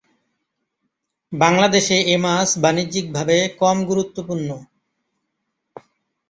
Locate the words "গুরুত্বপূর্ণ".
3.89-4.49